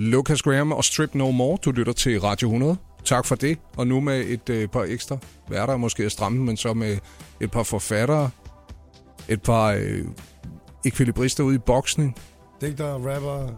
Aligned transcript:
Lucas 0.00 0.42
Graham 0.42 0.72
og 0.72 0.84
Strip 0.84 1.14
No 1.14 1.30
More. 1.30 1.58
Du 1.64 1.70
lytter 1.70 1.92
til 1.92 2.20
Radio 2.20 2.48
100. 2.48 2.76
Tak 3.04 3.26
for 3.26 3.34
det. 3.34 3.58
Og 3.76 3.86
nu 3.86 4.00
med 4.00 4.24
et 4.26 4.48
øh, 4.50 4.68
par 4.68 4.82
ekstra 4.82 5.18
værter, 5.48 5.76
måske 5.76 6.04
at 6.04 6.12
stramme, 6.12 6.44
men 6.44 6.56
så 6.56 6.74
med 6.74 6.98
et 7.40 7.50
par 7.50 7.62
forfattere, 7.62 8.30
et 9.28 9.42
par 9.42 9.66
øh, 9.66 10.04
ekvilibrister 10.84 11.44
ude 11.44 11.54
i 11.54 11.58
boksning. 11.58 12.16
Digter, 12.60 12.94
rapper. 12.94 13.52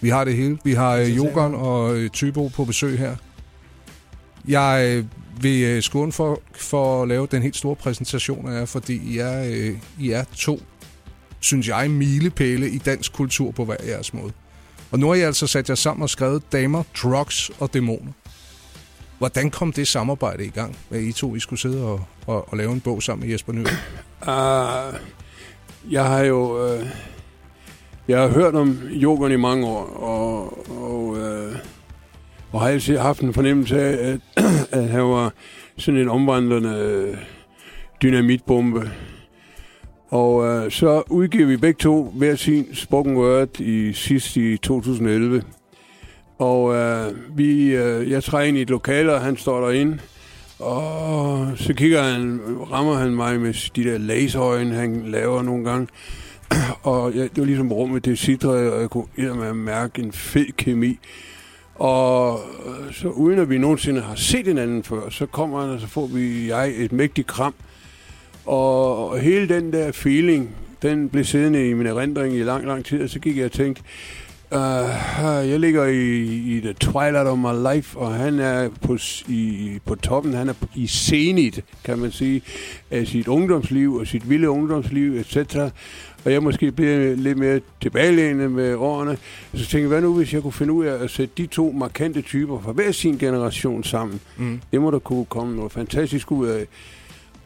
Vi 0.00 0.08
har 0.08 0.24
det 0.24 0.36
hele. 0.36 0.58
Vi 0.64 0.72
har 0.72 0.96
øh, 0.96 1.16
Jogan 1.16 1.54
og 1.54 1.96
øh, 1.96 2.10
Tybo 2.10 2.48
på 2.48 2.64
besøg 2.64 2.98
her. 2.98 3.16
Jeg 4.48 4.96
øh, 4.96 5.04
vil 5.42 5.62
øh, 5.64 5.82
skåne 5.82 6.12
for, 6.12 6.40
for 6.52 7.02
at 7.02 7.08
lave 7.08 7.26
den 7.30 7.42
helt 7.42 7.56
store 7.56 7.76
præsentation 7.76 8.48
af 8.48 8.58
jer, 8.58 8.64
fordi 8.64 9.14
I 9.14 9.18
er, 9.18 9.44
øh, 9.44 9.78
I 10.00 10.10
er 10.10 10.24
to, 10.36 10.60
synes 11.40 11.68
jeg, 11.68 11.90
milepæle 11.90 12.70
i 12.70 12.78
dansk 12.78 13.12
kultur 13.12 13.50
på 13.50 13.64
hver 13.64 13.76
jeres 13.86 14.14
måde. 14.14 14.32
Og 14.90 14.98
nu 14.98 15.08
har 15.08 15.14
jeg 15.14 15.26
altså 15.26 15.46
sat 15.46 15.68
jer 15.68 15.74
sammen 15.74 16.02
og 16.02 16.10
skrevet 16.10 16.52
Damer, 16.52 16.82
Drugs 17.02 17.50
og 17.58 17.74
Dæmoner. 17.74 18.12
Hvordan 19.18 19.50
kom 19.50 19.72
det 19.72 19.88
samarbejde 19.88 20.44
i 20.44 20.48
gang, 20.48 20.76
at 20.90 21.00
I 21.00 21.12
to 21.12 21.34
I 21.34 21.40
skulle 21.40 21.60
sidde 21.60 21.84
og, 21.84 22.00
og, 22.26 22.52
og 22.52 22.56
lave 22.56 22.72
en 22.72 22.80
bog 22.80 23.02
sammen 23.02 23.26
med 23.26 23.32
Jesper 23.32 23.52
Nød? 23.52 23.64
Uh, 23.64 24.28
ah, 24.28 24.94
jeg 25.90 26.04
har 26.04 26.20
jo... 26.20 26.72
Uh, 26.74 26.86
jeg 28.08 28.20
har 28.20 28.28
hørt 28.28 28.54
om 28.54 28.78
yoghurt 28.90 29.32
i 29.32 29.36
mange 29.36 29.66
år, 29.66 29.84
og, 29.86 30.68
og, 30.82 31.06
uh, 31.06 31.56
og 32.52 32.60
har 32.60 32.68
altid 32.68 32.98
haft 32.98 33.20
en 33.20 33.34
fornemmelse 33.34 33.80
af, 33.80 34.12
at, 34.36 34.44
at 34.80 34.88
han 34.88 35.02
var 35.02 35.32
sådan 35.78 36.00
en 36.00 36.08
omvandrende 36.08 36.68
øh, 36.68 37.16
dynamitbombe. 38.02 38.90
Og 40.08 40.46
øh, 40.46 40.70
så 40.70 41.02
udgiver 41.10 41.46
vi 41.46 41.56
begge 41.56 41.78
to 41.78 42.12
hver 42.14 42.34
sin 42.34 42.74
spoken 42.74 43.16
word 43.16 43.60
i 43.60 43.92
sidst 43.92 44.36
i 44.36 44.56
2011. 44.56 45.42
Og 46.38 46.74
øh, 46.74 47.38
vi, 47.38 47.74
øh, 47.74 48.10
jeg 48.10 48.24
træder 48.24 48.44
ind 48.44 48.56
i 48.56 48.62
et 48.62 48.70
lokale, 48.70 49.14
og 49.14 49.20
han 49.20 49.36
står 49.36 49.60
derinde. 49.60 49.98
Og 50.58 51.48
så 51.56 51.74
kigger 51.74 52.02
han, 52.02 52.40
rammer 52.72 52.94
han 52.94 53.14
mig 53.14 53.40
med 53.40 53.70
de 53.76 53.84
der 53.84 53.98
laserøjne, 53.98 54.74
han 54.74 55.02
laver 55.06 55.42
nogle 55.42 55.70
gange. 55.70 55.88
Og 56.82 57.12
ja, 57.12 57.22
det 57.22 57.36
var 57.36 57.44
ligesom 57.44 57.72
rummet, 57.72 58.04
det 58.04 58.18
sidrede, 58.18 58.72
og 58.72 58.80
jeg 58.80 58.90
kunne 58.90 59.54
mærke 59.54 60.02
en 60.02 60.12
fed 60.12 60.52
kemi. 60.56 60.98
Og 61.74 62.40
øh, 62.66 62.94
så 62.94 63.08
uden 63.08 63.38
at 63.38 63.50
vi 63.50 63.58
nogensinde 63.58 64.00
har 64.00 64.14
set 64.14 64.46
hinanden 64.46 64.82
før, 64.82 65.10
så 65.10 65.26
kommer 65.26 65.60
han, 65.60 65.70
og 65.70 65.80
så 65.80 65.86
får 65.86 66.06
vi 66.06 66.48
jeg 66.48 66.72
et 66.76 66.92
mægtigt 66.92 67.26
kram. 67.26 67.54
Og, 68.46 69.18
hele 69.18 69.48
den 69.48 69.72
der 69.72 69.92
feeling, 69.92 70.50
den 70.82 71.08
blev 71.08 71.24
siddende 71.24 71.70
i 71.70 71.72
min 71.72 71.86
erindring 71.86 72.34
i 72.34 72.42
lang, 72.42 72.66
lang 72.66 72.84
tid, 72.84 73.02
og 73.02 73.10
så 73.10 73.18
gik 73.18 73.36
jeg 73.36 73.44
og 73.44 73.52
tænkte, 73.52 73.82
Uh, 74.50 75.48
jeg 75.50 75.60
ligger 75.60 75.84
i, 75.84 76.24
i 76.24 76.60
the 76.60 76.72
twilight 76.72 77.28
of 77.28 77.38
my 77.38 77.74
life, 77.74 77.98
og 77.98 78.14
han 78.14 78.38
er 78.38 78.68
på, 78.82 78.98
i, 79.28 79.78
på 79.84 79.94
toppen, 79.94 80.34
han 80.34 80.48
er 80.48 80.54
i 80.74 80.86
zenit, 80.86 81.64
kan 81.84 81.98
man 81.98 82.12
sige, 82.12 82.42
af 82.90 83.06
sit 83.06 83.28
ungdomsliv 83.28 83.94
og 83.94 84.06
sit 84.06 84.30
vilde 84.30 84.50
ungdomsliv, 84.50 85.16
etc. 85.16 85.56
Og 86.24 86.32
jeg 86.32 86.42
måske 86.42 86.72
bliver 86.72 87.16
lidt 87.16 87.38
mere 87.38 87.60
tilbagelænet 87.82 88.50
med 88.50 88.74
årene. 88.74 89.18
Så 89.54 89.58
tænkte 89.58 89.78
jeg, 89.78 89.88
hvad 89.88 90.00
nu 90.00 90.14
hvis 90.16 90.34
jeg 90.34 90.42
kunne 90.42 90.52
finde 90.52 90.72
ud 90.72 90.84
af 90.84 91.04
at 91.04 91.10
sætte 91.10 91.34
de 91.36 91.46
to 91.46 91.72
markante 91.72 92.22
typer 92.22 92.60
fra 92.60 92.72
hver 92.72 92.92
sin 92.92 93.18
generation 93.18 93.84
sammen? 93.84 94.20
Mm. 94.36 94.60
Det 94.72 94.80
må 94.80 94.90
der 94.90 94.98
kunne 94.98 95.24
komme 95.24 95.56
noget 95.56 95.72
fantastisk 95.72 96.32
ud 96.32 96.46
af. 96.46 96.66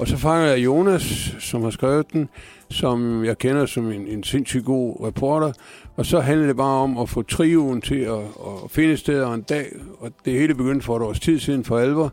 Og 0.01 0.09
så 0.09 0.17
fanger 0.17 0.49
jeg 0.49 0.65
Jonas, 0.65 1.35
som 1.39 1.63
har 1.63 1.71
skrevet 1.71 2.13
den, 2.13 2.29
som 2.71 3.25
jeg 3.25 3.39
kender 3.39 3.67
som 3.67 3.93
en, 3.93 4.07
en 4.07 4.25
sindssygt 4.25 4.65
god 4.65 5.07
reporter. 5.07 5.53
Og 5.97 6.07
så 6.07 6.21
handler 6.21 6.47
det 6.47 6.57
bare 6.57 6.83
om 6.83 6.99
at 6.99 7.09
få 7.09 7.23
trioen 7.23 7.81
til 7.81 8.01
at, 8.01 8.19
at 8.19 8.71
finde 8.71 8.97
steder 8.97 9.33
en 9.33 9.43
dag. 9.43 9.67
Og 9.99 10.11
det 10.25 10.33
hele 10.33 10.55
begyndte 10.55 10.87
for 10.87 10.97
et 10.97 11.03
års 11.03 11.21
tid 11.21 11.39
siden 11.39 11.65
for 11.65 11.79
alvor. 11.79 12.13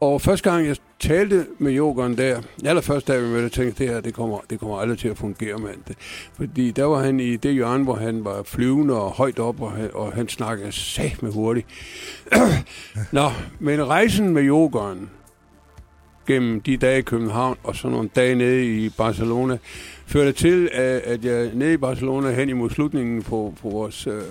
Og 0.00 0.20
første 0.20 0.50
gang 0.50 0.66
jeg 0.66 0.76
talte 1.00 1.46
med 1.58 1.72
Jokeren 1.72 2.18
der, 2.18 2.40
allerførst 2.64 3.08
da 3.08 3.18
vi 3.18 3.26
mødte, 3.26 3.48
tænkte 3.48 3.84
det 3.84 3.92
her, 3.92 4.00
det 4.00 4.14
kommer, 4.14 4.38
det 4.50 4.60
kommer 4.60 4.78
aldrig 4.78 4.98
til 4.98 5.08
at 5.08 5.18
fungere, 5.18 5.58
mand. 5.58 5.78
Fordi 6.34 6.70
der 6.70 6.84
var 6.84 7.02
han 7.02 7.20
i 7.20 7.36
det 7.36 7.54
hjørne, 7.54 7.84
hvor 7.84 7.94
han 7.94 8.24
var 8.24 8.42
flyvende 8.42 9.00
og 9.00 9.10
højt 9.10 9.38
op, 9.38 9.60
og 9.60 9.72
han, 9.72 9.90
og 9.94 10.12
han 10.12 10.28
snakkede 10.28 10.72
sat 10.72 11.22
med 11.22 11.32
hurtigt. 11.32 11.66
Nå, 13.12 13.30
men 13.58 13.88
rejsen 13.88 14.28
med 14.28 14.42
Jokeren, 14.42 15.10
gennem 16.28 16.60
de 16.60 16.76
dage 16.76 16.98
i 16.98 17.02
København 17.02 17.56
og 17.64 17.76
så 17.76 17.88
nogle 17.88 18.08
dage 18.16 18.34
nede 18.34 18.66
i 18.66 18.88
Barcelona, 18.88 19.58
førte 20.06 20.32
til, 20.32 20.68
at 21.04 21.24
jeg 21.24 21.50
nede 21.54 21.72
i 21.72 21.76
Barcelona 21.76 22.30
hen 22.30 22.48
imod 22.48 22.70
slutningen 22.70 23.22
på, 23.22 23.54
på 23.62 23.68
vores 23.68 24.06
øh, 24.06 24.22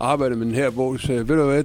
arbejde 0.00 0.36
med 0.36 0.46
den 0.46 0.54
her 0.54 0.70
bog, 0.70 1.00
sagde, 1.00 1.28
ved 1.28 1.36
du 1.36 1.44
hvad, 1.44 1.64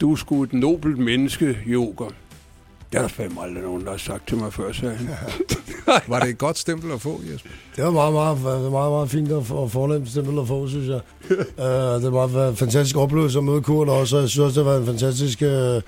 du 0.00 0.12
er 0.12 0.16
sgu 0.16 0.42
et 0.42 0.52
nobelt 0.52 0.98
menneske, 0.98 1.58
yoga. 1.66 2.04
Det 2.04 3.00
har 3.00 3.08
der 3.08 3.14
fandme 3.14 3.42
aldrig 3.42 3.62
nogen, 3.62 3.84
der 3.84 3.90
har 3.90 3.98
sagt 3.98 4.28
til 4.28 4.36
mig 4.36 4.52
før, 4.52 4.72
sagde 4.72 4.94
han. 4.94 5.08
var 6.08 6.20
det 6.20 6.28
et 6.28 6.38
godt 6.38 6.58
stempel 6.58 6.92
at 6.92 7.00
få, 7.00 7.20
Jesper? 7.32 7.50
Det 7.76 7.84
var 7.84 7.90
meget, 7.90 8.12
meget, 8.12 8.42
meget, 8.42 8.70
meget, 8.70 8.92
meget 8.92 9.10
fint 9.10 9.32
at 9.32 9.46
få 9.46 9.68
fornemt 9.68 10.10
stempel 10.10 10.38
at 10.38 10.48
få, 10.48 10.68
synes 10.68 10.88
jeg. 10.88 11.00
uh, 11.30 12.02
det 12.04 12.12
var 12.12 12.48
en 12.48 12.56
fantastisk 12.56 12.96
oplevelse 12.96 13.38
at 13.38 13.44
møde 13.44 13.62
Kurt 13.62 13.88
også, 13.88 14.16
og 14.16 14.22
jeg 14.22 14.30
synes 14.30 14.44
også, 14.44 14.60
det 14.60 14.66
var 14.66 14.76
en 14.76 14.86
fantastisk 14.86 15.42
uh, 15.42 15.82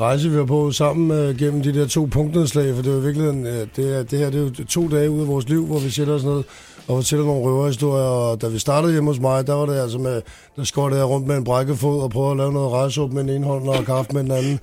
rejse, 0.00 0.30
vi 0.30 0.38
var 0.38 0.44
på 0.44 0.72
sammen 0.72 1.10
uh, 1.10 1.36
gennem 1.36 1.62
de 1.62 1.74
der 1.74 1.86
to 1.86 2.04
punktnedslag, 2.04 2.74
for 2.74 2.82
det 2.82 2.94
var 2.94 3.00
virkelig 3.00 3.28
uh, 3.28 3.44
det, 3.76 3.96
er, 3.96 4.02
det 4.02 4.18
her 4.18 4.30
det 4.30 4.40
er 4.40 4.44
jo 4.44 4.64
to 4.64 4.88
dage 4.88 5.10
ud 5.10 5.20
af 5.20 5.28
vores 5.28 5.48
liv, 5.48 5.66
hvor 5.66 5.78
vi 5.78 5.90
sætter 5.90 6.14
os 6.14 6.24
ned 6.24 6.42
og 6.88 6.96
fortæller 6.96 7.26
nogle 7.26 7.42
røverhistorier, 7.42 8.04
og 8.04 8.42
da 8.42 8.48
vi 8.48 8.58
startede 8.58 8.92
hjemme 8.92 9.10
hos 9.10 9.20
mig, 9.20 9.46
der 9.46 9.54
var 9.54 9.66
det 9.66 9.80
altså 9.80 9.98
med, 9.98 10.22
der 10.56 10.64
skårte 10.64 10.96
jeg 10.96 11.04
rundt 11.04 11.26
med 11.26 11.36
en 11.36 11.44
brækket 11.44 11.78
fod 11.78 12.02
og 12.02 12.10
prøvede 12.10 12.30
at 12.30 12.36
lave 12.36 12.52
noget 12.52 12.72
rejseop 12.72 13.12
med 13.12 13.22
den 13.22 13.30
ene 13.30 13.46
hånd 13.46 13.68
og 13.68 13.84
kaffe 13.84 14.12
med 14.12 14.22
den 14.22 14.30
anden, 14.30 14.60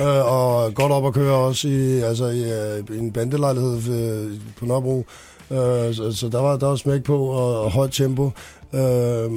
uh, 0.00 0.32
og 0.36 0.74
godt 0.74 0.92
op 0.92 1.06
at 1.06 1.14
køre 1.14 1.34
også 1.34 1.68
i, 1.68 2.00
altså 2.00 2.26
i, 2.26 2.42
uh, 2.42 2.96
i 2.96 2.98
en 2.98 3.12
bandelejlighed 3.12 3.76
uh, 3.76 4.32
på 4.58 4.66
Nørrebro. 4.66 5.04
Uh, 5.50 5.56
så, 5.56 6.12
så 6.14 6.28
der 6.28 6.40
var 6.40 6.56
der 6.56 6.66
var 6.66 6.76
smæk 6.76 7.02
på 7.02 7.18
og, 7.18 7.62
og 7.62 7.70
højt 7.70 7.92
tempo. 7.92 8.30
Øh, 8.74 9.30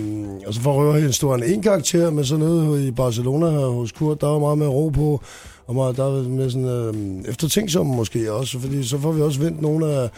og 0.48 0.54
så 0.54 0.62
får 0.62 0.74
røverhistorien 0.74 1.44
en 1.44 1.62
karakter, 1.62 2.10
men 2.10 2.26
så 2.26 2.38
nede 2.38 2.88
i 2.88 2.92
Barcelona 2.92 3.50
hos 3.50 3.92
Kurt, 3.92 4.22
der 4.22 4.28
var 4.28 4.40
meget 4.40 4.58
mere 4.58 4.70
ro 4.70 4.90
på, 4.90 5.22
og 5.68 5.76
meget, 5.76 5.98
der 5.98 6.04
var 6.04 6.22
mere 6.22 6.52
sådan 6.52 6.68
øh, 6.68 7.30
eftertænksom 7.30 7.86
måske 7.86 8.34
også, 8.34 8.60
fordi 8.60 8.84
så 8.84 8.98
får 8.98 9.12
vi 9.12 9.22
også 9.22 9.40
vendt 9.40 9.62
nogle 9.62 9.94
af 9.94 10.10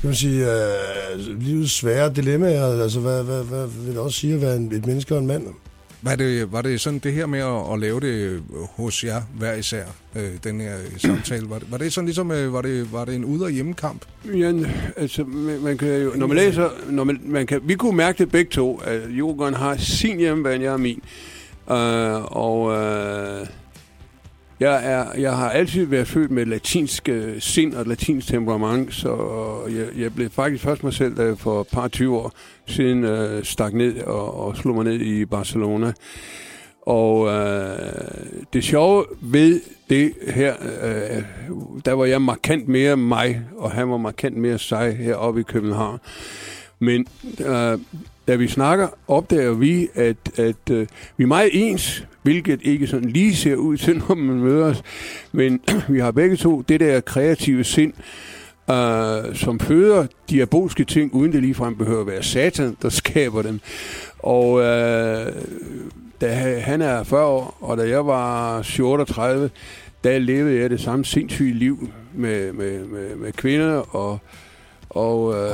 kan 0.00 0.08
man 0.08 0.14
sige, 0.14 0.46
øh, 0.52 1.40
livets 1.40 1.72
svære 1.72 2.12
dilemmaer. 2.12 2.82
Altså, 2.82 3.00
hvad, 3.00 3.22
hvad, 3.22 3.42
hvad 3.42 3.66
vil 3.66 3.92
det 3.92 3.98
også 3.98 4.20
sige 4.20 4.34
at 4.34 4.40
være 4.40 4.56
en, 4.56 4.72
et 4.72 4.86
menneske 4.86 5.14
og 5.14 5.20
en 5.20 5.26
mand? 5.26 5.46
Var 6.06 6.16
det, 6.16 6.52
var 6.52 6.62
det 6.62 6.80
sådan 6.80 6.98
det 6.98 7.12
her 7.12 7.26
med 7.26 7.38
at, 7.38 7.72
at 7.72 7.78
lave 7.80 8.00
det 8.00 8.42
hos 8.76 9.04
jer 9.04 9.22
hver 9.38 9.54
især, 9.54 9.84
øh, 10.16 10.30
den 10.44 10.60
her 10.60 10.74
samtale? 10.98 11.50
Var 11.50 11.58
det, 11.58 11.70
var 11.70 11.78
det 11.78 11.92
sådan 11.92 12.06
ligesom, 12.06 12.30
øh, 12.30 12.52
var 12.52 12.62
det, 12.62 12.92
var 12.92 13.04
det 13.04 13.14
en 13.14 13.24
ud- 13.24 13.40
og 13.40 13.50
hjemmekamp? 13.50 14.04
Ja, 14.34 14.52
altså, 14.96 15.24
man 15.62 15.78
kan 15.78 16.02
jo, 16.02 16.12
når 16.16 16.26
man 16.26 16.36
læser, 16.36 16.70
når 16.90 17.04
man, 17.04 17.20
man 17.24 17.46
kan, 17.46 17.60
vi 17.64 17.74
kunne 17.74 17.96
mærke 17.96 18.18
det 18.18 18.30
begge 18.32 18.50
to, 18.50 18.76
at 18.84 19.00
Jokeren 19.10 19.54
har 19.54 19.76
sin 19.76 20.18
hjemmebane, 20.18 20.64
jeg 20.64 20.70
har 20.72 20.78
min. 20.78 21.02
Øh, 21.70 22.36
og 22.36 22.72
øh, 22.72 23.46
jeg, 24.60 24.92
er, 24.92 25.20
jeg 25.20 25.36
har 25.36 25.50
altid 25.50 25.84
været 25.86 26.08
født 26.08 26.30
med 26.30 26.46
latinsk 26.46 27.08
øh, 27.08 27.40
sind 27.40 27.74
og 27.74 27.86
latinsk 27.86 28.28
temperament, 28.28 28.94
så 28.94 29.16
jeg, 29.70 30.02
jeg 30.02 30.14
blev 30.14 30.30
faktisk 30.30 30.64
først 30.64 30.84
mig 30.84 30.92
selv 30.92 31.18
øh, 31.18 31.36
for 31.36 31.60
et 31.60 31.66
par 31.72 31.88
20 31.88 32.16
år 32.16 32.32
siden 32.66 33.04
øh, 33.04 33.44
stak 33.44 33.74
ned 33.74 34.00
og, 34.02 34.46
og 34.46 34.56
slog 34.56 34.74
mig 34.74 34.84
ned 34.84 35.00
i 35.00 35.24
Barcelona. 35.24 35.92
Og 36.86 37.28
øh, 37.28 37.78
det 38.52 38.64
sjove 38.64 39.04
ved 39.20 39.60
det 39.90 40.12
her, 40.28 40.54
øh, 40.82 41.22
der 41.84 41.92
var 41.92 42.04
jeg 42.04 42.22
markant 42.22 42.68
mere 42.68 42.96
mig, 42.96 43.40
og 43.56 43.70
han 43.70 43.90
var 43.90 43.96
markant 43.96 44.36
mere 44.36 44.58
sig 44.58 44.96
heroppe 44.96 45.40
i 45.40 45.42
København. 45.42 45.98
Men 46.78 47.06
øh, 47.40 47.78
da 48.28 48.36
vi 48.36 48.48
snakker, 48.48 48.88
opdager 49.08 49.52
vi, 49.52 49.88
at, 49.94 50.16
at 50.36 50.70
øh, 50.70 50.86
vi 51.16 51.22
er 51.22 51.28
meget 51.28 51.50
ens, 51.52 52.06
hvilket 52.22 52.60
ikke 52.62 52.86
sådan 52.86 53.10
lige 53.10 53.36
ser 53.36 53.54
ud 53.54 53.76
til, 53.84 54.02
når 54.08 54.14
man 54.14 54.36
møder 54.36 54.64
os. 54.64 54.82
Men 55.32 55.60
vi 55.88 56.00
har 56.00 56.10
begge 56.10 56.36
to 56.36 56.60
det 56.60 56.80
der 56.80 57.00
kreative 57.00 57.64
sind, 57.64 57.92
øh, 58.70 59.36
som 59.36 59.60
føder 59.60 60.06
diabolske 60.30 60.84
ting, 60.84 61.14
uden 61.14 61.32
det 61.32 61.42
ligefrem 61.42 61.76
behøver 61.76 62.00
at 62.00 62.06
være 62.06 62.22
satan, 62.22 62.76
der 62.82 62.88
skaber 63.00 63.42
dem. 63.42 63.60
Og 64.18 64.60
øh, 64.60 65.32
da 66.20 66.34
han 66.60 66.82
er 66.82 67.02
40 67.02 67.26
år, 67.26 67.56
og 67.60 67.76
da 67.76 67.88
jeg 67.88 68.06
var 68.06 68.58
38, 68.82 69.50
der 70.04 70.18
levede 70.18 70.60
jeg 70.60 70.70
det 70.70 70.80
samme 70.80 71.04
sindssyge 71.04 71.54
liv 71.54 71.90
med, 72.14 72.52
med, 72.52 72.84
med, 72.84 73.16
med 73.16 73.32
kvinder 73.32 73.96
og 73.96 74.18
og, 74.96 75.34
øh, 75.34 75.50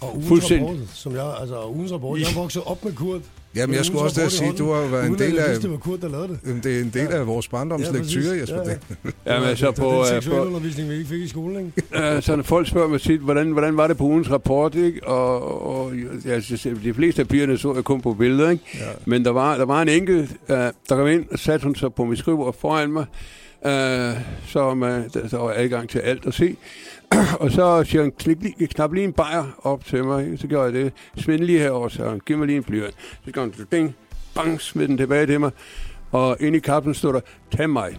Og 0.00 0.12
ugens 0.14 0.28
fuldstændig. 0.28 0.68
rapport, 0.68 0.88
som 0.94 1.14
jeg, 1.14 1.34
altså 1.40 1.66
ugens 1.68 1.92
rapport, 1.92 2.20
jeg 2.20 2.28
vokset 2.36 2.62
op 2.66 2.84
med 2.84 2.92
Kurt. 2.92 3.20
Jamen, 3.56 3.76
jeg 3.76 3.84
skulle 3.84 4.02
også 4.02 4.20
der 4.20 4.28
sige, 4.28 4.52
du 4.58 4.72
har 4.72 4.80
været 4.86 5.06
en 5.06 5.18
del 5.18 5.38
af... 5.38 5.48
vidste, 5.48 5.62
det 5.62 5.70
var 5.70 5.76
Kurt, 5.76 6.00
der 6.02 6.08
lavede 6.08 6.28
det. 6.28 6.38
Jamen, 6.46 6.62
Det 6.62 6.76
er 6.76 6.80
en 6.80 6.90
del 6.94 7.06
af 7.12 7.26
vores 7.26 7.48
barndomslektyre, 7.48 8.00
præcis. 8.02 8.40
Jesper. 8.40 8.56
Ja, 8.56 8.68
ja. 8.70 8.74
Det- 9.04 9.14
Jamen, 9.26 9.48
altså 9.48 9.70
på, 9.72 9.84
det 9.84 9.90
er 9.90 10.00
øh, 10.00 10.06
den 10.06 10.14
på, 10.14 10.22
seksuelle 10.22 10.46
undervisning, 10.46 10.88
vi 10.90 10.94
ikke 10.94 11.08
fik 11.08 11.20
i 11.22 11.28
skolen, 11.28 11.72
ikke? 11.92 12.14
Øh, 12.16 12.22
så 12.22 12.36
når 12.36 12.42
folk 12.42 12.68
spørger 12.68 12.88
mig 12.88 13.00
tit, 13.00 13.20
hvordan, 13.20 13.50
hvordan 13.52 13.76
var 13.76 13.86
det 13.86 13.96
på 13.96 14.04
ugens 14.04 14.30
rapport, 14.30 14.74
ikke? 14.74 15.06
Og, 15.08 15.66
og 15.78 15.92
ja, 16.26 16.40
de 16.84 16.94
fleste 16.94 17.22
af 17.22 17.28
pigerne 17.28 17.58
så 17.58 17.74
jeg 17.74 17.84
kun 17.84 18.00
på 18.00 18.14
billeder, 18.14 18.50
ikke? 18.50 18.64
Ja. 18.74 18.84
Men 19.04 19.24
der 19.24 19.30
var, 19.30 19.56
der 19.56 19.64
var 19.64 19.82
en 19.82 19.88
enkelt, 19.88 20.30
uh, 20.48 20.56
der 20.56 20.72
kom 20.88 21.06
ind 21.08 21.24
og 21.32 21.38
satte 21.38 21.64
hun 21.64 21.74
sig 21.74 21.94
på 21.94 22.04
mit 22.04 22.18
skrivebord 22.18 22.56
foran 22.60 22.92
mig, 22.92 23.04
uh, 23.64 24.20
så 24.48 24.74
man, 24.76 25.08
der, 25.14 25.28
der 25.28 25.38
var 25.38 25.52
adgang 25.56 25.88
til 25.88 25.98
alt 25.98 26.26
at 26.26 26.34
se. 26.34 26.56
og 27.40 27.50
så 27.50 27.84
siger 27.84 28.02
han, 28.02 28.12
knip 28.18 28.42
lige, 28.42 28.66
knap 28.66 28.92
lige 28.92 29.04
en 29.04 29.12
bajer 29.12 29.44
op 29.62 29.84
til 29.84 30.04
mig, 30.04 30.24
ikke? 30.24 30.38
så 30.38 30.46
gjorde 30.46 30.64
jeg 30.64 30.72
det. 30.72 30.92
Smid 31.16 31.38
lige 31.38 31.58
herover, 31.58 31.88
så 31.88 32.08
han, 32.08 32.20
giv 32.26 32.38
mig 32.38 32.46
lige 32.46 32.56
en 32.56 32.64
blyant. 32.64 32.94
Så 33.24 33.30
gør 33.30 33.40
han, 33.40 33.52
ding, 33.72 33.96
bang, 34.34 34.60
smid 34.60 34.88
den 34.88 34.96
tilbage 34.96 35.26
til 35.26 35.40
mig. 35.40 35.50
Og 36.12 36.36
inde 36.40 36.58
i 36.58 36.60
kappen 36.60 36.94
stod 36.94 37.12
der, 37.12 37.20
tag 37.56 37.70
mig. 37.70 37.98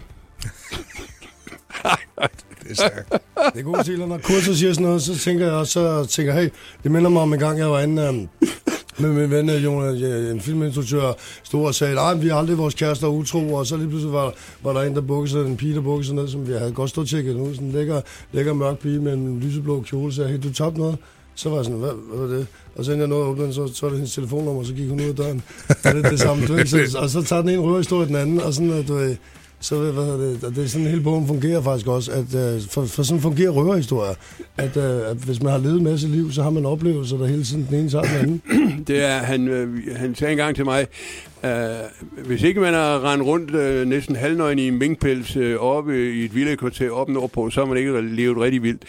Det 2.62 2.70
er 2.70 2.74
stærkt. 2.74 3.12
Det 3.54 3.60
er 3.60 3.62
god 3.62 3.84
til, 3.84 3.98
når 3.98 4.18
kurset 4.18 4.44
så 4.44 4.58
siger 4.58 4.72
sådan 4.72 4.86
noget, 4.86 5.02
så 5.02 5.18
tænker 5.18 5.46
jeg 5.46 5.54
også, 5.54 5.72
så 5.72 6.06
tænker 6.10 6.32
hey, 6.32 6.50
det 6.82 6.90
minder 6.90 7.10
mig 7.10 7.22
om 7.22 7.32
en 7.32 7.38
gang, 7.38 7.58
jeg 7.58 7.70
var 7.70 7.80
inde 7.80 8.08
um, 8.08 8.28
med 8.98 9.12
min 9.12 9.30
ven, 9.30 9.50
øh, 9.50 9.64
Jonas, 9.64 10.02
øh, 10.02 10.30
en 10.30 10.40
filminstruktør, 10.40 11.12
stod 11.42 11.66
og 11.66 11.74
sagde, 11.74 11.94
nej, 11.94 12.14
vi 12.14 12.28
har 12.28 12.36
aldrig 12.36 12.58
vores 12.58 12.74
kærester 12.74 13.06
utro, 13.06 13.54
og 13.54 13.66
så 13.66 13.76
lige 13.76 13.88
pludselig 13.88 14.12
var, 14.12 14.34
var 14.62 14.72
der 14.72 14.82
en, 14.82 14.94
der 14.94 15.00
bukkede 15.00 15.30
sig, 15.30 15.40
en 15.40 15.56
pige, 15.56 15.74
der 15.74 15.80
bukkede 15.80 16.06
sig 16.06 16.14
ned, 16.14 16.28
som 16.28 16.48
vi 16.48 16.52
havde 16.52 16.72
godt 16.72 16.90
stået 16.90 17.08
tjekket 17.08 17.36
nu, 17.36 17.54
sådan 17.54 17.66
en 17.66 17.72
lækker, 17.72 18.00
lækker 18.32 18.52
mørk 18.52 18.78
pige 18.78 19.00
med 19.00 19.12
en 19.12 19.40
lyseblå 19.40 19.82
kjole, 19.82 20.12
sagde, 20.12 20.30
hey, 20.30 20.38
du 20.42 20.52
tabte 20.52 20.78
noget. 20.78 20.96
Så 21.34 21.48
var 21.48 21.56
jeg 21.56 21.64
sådan, 21.64 21.80
hvad, 21.80 21.92
hvad 22.14 22.28
var 22.28 22.34
det? 22.36 22.46
Og 22.76 22.84
så 22.84 22.90
inden 22.92 23.00
jeg 23.00 23.08
nåede 23.08 23.24
at 23.24 23.28
åbne 23.28 23.44
den, 23.44 23.52
så, 23.52 23.66
så 23.74 23.78
var 23.82 23.88
det 23.88 23.98
hendes 23.98 24.14
telefonnummer, 24.14 24.60
og 24.60 24.66
så 24.66 24.74
gik 24.74 24.88
hun 24.88 25.00
ud 25.00 25.08
af 25.08 25.16
døren. 25.16 25.42
Og 25.68 25.94
det 25.94 26.04
det 26.04 26.20
samme, 26.20 26.46
du 26.46 26.52
ved, 26.52 26.66
så, 26.66 26.98
og 27.02 27.10
så 27.10 27.22
tager 27.22 27.42
den 27.42 27.50
ene 27.50 27.62
røverhistorie 27.62 28.06
den 28.06 28.16
anden, 28.16 28.40
og 28.40 28.54
sådan, 28.54 28.70
at 28.70 28.88
du 28.88 29.14
så 29.60 29.92
hvad 29.92 30.04
hedder 30.04 30.18
det, 30.18 30.44
og 30.44 30.54
det 30.54 30.64
er 30.64 30.68
sådan, 30.68 30.86
hele 30.86 31.00
bogen 31.00 31.26
fungerer 31.26 31.62
faktisk 31.62 31.86
også, 31.86 32.12
at 32.12 32.34
øh, 32.34 32.62
for, 32.70 32.84
for 32.84 33.02
sådan 33.02 33.20
fungerer 33.20 33.50
røverhistorier, 33.50 34.14
at, 34.56 34.76
øh, 34.76 35.10
at 35.10 35.16
hvis 35.16 35.42
man 35.42 35.52
har 35.52 35.58
levet 35.58 35.76
en 35.76 35.84
masse 35.84 36.08
liv, 36.08 36.32
så 36.32 36.42
har 36.42 36.50
man 36.50 36.66
oplevelser, 36.66 37.16
der 37.16 37.26
hele 37.26 37.44
tiden 37.44 37.66
den 37.70 37.80
ene 37.80 37.90
sammen 37.90 38.14
den 38.14 38.20
anden. 38.20 38.42
Det 38.88 39.04
er, 39.04 39.18
han, 39.18 39.48
øh, 39.48 39.96
han 39.96 40.14
sagde 40.14 40.32
engang 40.32 40.56
til 40.56 40.64
mig, 40.64 40.86
øh, 41.44 42.26
hvis 42.26 42.42
ikke 42.42 42.60
man 42.60 42.74
har 42.74 43.12
rendt 43.12 43.24
rundt 43.24 43.54
øh, 43.54 43.86
næsten 43.86 44.16
halvnøgen 44.16 44.58
i 44.58 44.68
en 44.68 44.78
minkpels 44.78 45.36
øh, 45.36 45.56
oppe 45.56 46.12
i 46.14 46.24
et 46.24 46.34
villakvarter 46.34 46.90
oppe 46.90 47.12
nordpå, 47.12 47.50
så 47.50 47.60
har 47.60 47.66
man 47.66 47.78
ikke 47.78 48.00
levet 48.00 48.38
rigtig 48.38 48.62
vildt. 48.62 48.84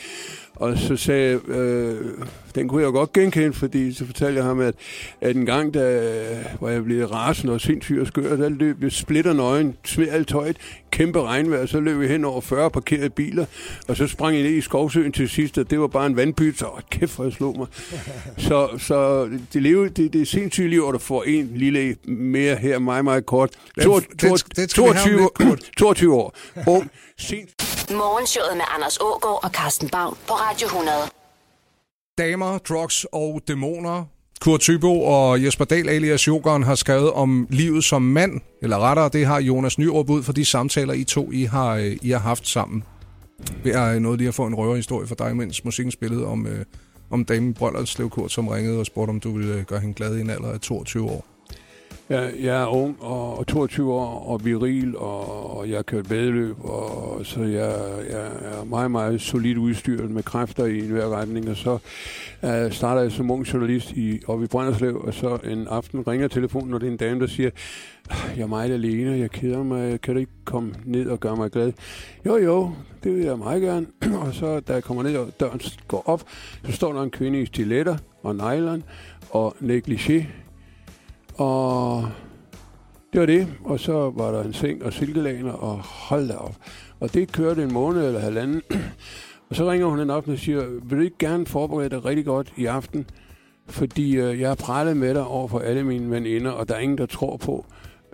Og 0.55 0.77
så 0.77 0.95
sagde 0.95 1.39
øh, 1.47 1.95
den 2.55 2.67
kunne 2.67 2.83
jeg 2.83 2.91
godt 2.91 3.13
genkende, 3.13 3.53
fordi 3.53 3.93
så 3.93 4.05
fortalte 4.05 4.37
jeg 4.37 4.45
ham, 4.45 4.59
at, 4.59 4.75
at 5.21 5.35
en 5.35 5.45
gang, 5.45 5.73
da, 5.73 5.79
øh, 5.79 6.45
hvor 6.59 6.69
jeg 6.69 6.83
blev 6.83 7.05
rasende 7.05 7.53
og 7.53 7.61
sindssyg 7.61 7.97
og 8.01 8.07
skør, 8.07 8.35
der 8.35 8.49
løb 8.49 8.83
jeg 8.83 8.91
splitter 8.91 9.33
nøgen, 9.33 9.75
smed 9.85 10.07
alt 10.07 10.27
tøjet, 10.27 10.57
kæmpe 10.97 11.21
regnvejr, 11.21 11.65
så 11.65 11.79
løb 11.79 12.01
jeg 12.01 12.09
hen 12.09 12.25
over 12.25 12.41
40 12.41 12.71
parkerede 12.71 13.09
biler, 13.09 13.45
og 13.87 13.97
så 13.97 14.07
sprang 14.07 14.35
jeg 14.35 14.43
ned 14.43 14.51
i 14.51 14.61
Skovsøen 14.61 15.11
til 15.11 15.29
sidst, 15.29 15.57
og 15.57 15.69
det 15.69 15.79
var 15.79 15.87
bare 15.87 16.05
en 16.05 16.15
vandpyt, 16.15 16.59
så 16.59 16.65
åh, 16.67 16.79
kæft, 16.91 17.15
hvor 17.15 17.23
jeg 17.25 17.33
slog 17.33 17.57
mig. 17.57 17.67
Så, 18.37 18.69
så 18.77 19.29
det, 19.53 19.61
leve, 19.61 19.89
det, 19.89 20.13
det 20.13 20.21
er 20.21 20.25
sindssygt 20.25 20.69
liv, 20.69 20.83
at 20.87 20.93
du 20.93 20.97
får 20.99 21.23
en 21.23 21.51
lille 21.55 21.95
mere 22.07 22.55
her, 22.55 22.79
meget, 22.79 23.03
meget 23.03 23.25
kort. 23.25 23.49
Den- 23.75 23.83
To, 23.83 23.99
den- 23.99 24.17
to, 24.17 24.27
den 24.27 24.67
vi 24.75 24.89
om 24.89 24.95
22, 24.95 25.49
lidt, 25.49 25.71
22 25.77 26.13
år. 26.21 26.35
Ung, 26.67 26.91
sindssygt. 27.17 27.91
Morgenshowet 27.91 28.57
med 28.57 28.65
Anders 28.75 28.97
Ågaard 29.01 29.39
og 29.43 29.49
Carsten 29.49 29.89
Baum 29.89 30.17
på 30.27 30.33
Radio 30.33 30.65
100. 30.67 30.97
Damer, 32.17 32.57
drugs 32.57 33.05
og 33.11 33.41
dæmoner. 33.47 34.05
Kurt 34.41 34.61
Thybo 34.61 35.01
og 35.01 35.43
Jesper 35.43 35.65
Dahl 35.65 35.89
alias 35.89 36.27
Jokeren 36.27 36.63
har 36.63 36.75
skrevet 36.75 37.11
om 37.11 37.47
livet 37.49 37.83
som 37.83 38.01
mand, 38.01 38.41
eller 38.61 38.79
rettere, 38.79 39.09
det 39.09 39.25
har 39.25 39.41
Jonas 39.41 39.77
Nyrup 39.77 40.09
ud 40.09 40.23
for 40.23 40.33
de 40.33 40.45
samtaler, 40.45 40.93
I 40.93 41.03
to 41.03 41.31
I 41.31 41.43
har, 41.43 41.75
øh, 41.75 41.97
I 42.01 42.09
har 42.09 42.19
haft 42.19 42.47
sammen. 42.47 42.83
Det 43.63 43.75
er 43.75 43.99
noget 43.99 44.17
lige 44.17 44.27
at 44.27 44.33
få 44.33 44.45
en 44.45 44.55
røverhistorie 44.55 45.07
for 45.07 45.15
dig, 45.15 45.37
mens 45.37 45.65
musikken 45.65 45.91
spillede 45.91 46.25
om, 46.25 46.47
øh, 46.47 46.65
om 47.09 47.25
damen 47.25 47.53
Brøllerslev 47.53 48.09
Kurt, 48.09 48.31
som 48.31 48.47
ringede 48.47 48.79
og 48.79 48.85
spurgte, 48.85 49.09
om 49.09 49.19
du 49.19 49.37
ville 49.37 49.53
øh, 49.53 49.63
gøre 49.63 49.79
hende 49.79 49.93
glad 49.93 50.17
i 50.17 50.21
en 50.21 50.29
alder 50.29 50.51
af 50.51 50.59
22 50.59 51.09
år. 51.09 51.36
Jeg, 52.09 52.33
jeg 52.41 52.61
er 52.61 52.67
ung 52.67 52.97
og, 52.99 53.37
og 53.37 53.47
22 53.47 53.93
år 53.93 54.27
og 54.27 54.45
viril, 54.45 54.97
og, 54.97 55.57
og 55.57 55.69
jeg 55.69 55.77
har 55.77 55.83
kørt 55.83 56.09
vædeløb, 56.09 56.55
og 56.65 57.25
så 57.25 57.41
jeg, 57.41 57.75
jeg 58.09 58.25
er 58.41 58.63
meget, 58.63 58.91
meget 58.91 59.21
solid 59.21 59.57
udstyret 59.57 60.11
med 60.11 60.23
kræfter 60.23 60.65
i 60.65 60.79
enhver 60.79 61.09
retning. 61.09 61.49
Og 61.49 61.55
så 61.57 61.73
uh, 62.43 62.71
starter 62.71 63.01
jeg 63.01 63.11
som 63.11 63.31
ung 63.31 63.53
journalist 63.53 63.91
i, 63.91 64.19
oppe 64.27 64.45
i 64.45 64.47
Brønderslev, 64.47 65.01
og 65.07 65.13
så 65.13 65.37
en 65.43 65.67
aften 65.67 66.07
ringer 66.07 66.27
telefonen, 66.27 66.73
og 66.73 66.81
det 66.81 66.87
er 66.87 66.91
en 66.91 66.97
dame, 66.97 67.19
der 67.19 67.27
siger, 67.27 67.49
jeg 68.35 68.43
er 68.43 68.47
meget 68.47 68.73
alene, 68.73 69.17
jeg 69.17 69.31
keder 69.31 69.63
mig, 69.63 70.01
kan 70.01 70.13
du 70.13 70.19
ikke 70.19 70.31
komme 70.45 70.73
ned 70.85 71.07
og 71.07 71.19
gøre 71.19 71.35
mig 71.35 71.51
glad? 71.51 71.73
Jo, 72.25 72.37
jo, 72.37 72.71
det 73.03 73.15
vil 73.15 73.23
jeg 73.23 73.37
meget 73.37 73.61
gerne. 73.61 73.87
og 74.25 74.33
så 74.33 74.59
da 74.59 74.73
jeg 74.73 74.83
kommer 74.83 75.03
ned, 75.03 75.17
og 75.17 75.31
døren 75.39 75.61
går 75.87 76.03
op, 76.05 76.23
så 76.65 76.71
står 76.71 76.93
der 76.93 77.01
en 77.01 77.11
kvinde 77.11 77.41
i 77.41 77.45
stiletter 77.45 77.97
og 78.23 78.35
nylon 78.35 78.83
og 79.29 79.55
negligé, 79.61 80.23
og 81.37 82.09
det 83.13 83.19
var 83.19 83.25
det. 83.25 83.47
Og 83.63 83.79
så 83.79 83.93
var 84.15 84.31
der 84.31 84.43
en 84.43 84.53
seng 84.53 84.83
og 84.83 84.93
silkelaner, 84.93 85.51
og 85.51 85.77
hold 85.77 86.27
da 86.27 86.35
op. 86.35 86.55
Og 86.99 87.13
det 87.13 87.31
kørte 87.31 87.63
en 87.63 87.73
måned 87.73 88.07
eller 88.07 88.19
halvanden. 88.19 88.61
og 89.49 89.55
så 89.55 89.71
ringer 89.71 89.87
hun 89.87 89.99
hende 89.99 90.13
op 90.13 90.27
og 90.27 90.37
siger, 90.37 90.65
vil 90.83 90.97
du 90.97 91.03
ikke 91.03 91.17
gerne 91.19 91.45
forberede 91.45 91.89
dig 91.89 92.05
rigtig 92.05 92.25
godt 92.25 92.53
i 92.57 92.65
aften? 92.65 93.05
Fordi 93.69 94.17
øh, 94.17 94.39
jeg 94.39 94.47
har 94.47 94.55
prallet 94.55 94.97
med 94.97 95.13
dig 95.13 95.27
over 95.27 95.47
for 95.47 95.59
alle 95.59 95.83
mine 95.83 96.11
veninder, 96.11 96.51
og 96.51 96.69
der 96.69 96.75
er 96.75 96.79
ingen, 96.79 96.97
der 96.97 97.05
tror 97.05 97.37
på 97.37 97.65